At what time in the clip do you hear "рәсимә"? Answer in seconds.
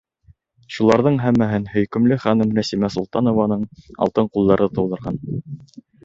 2.59-2.89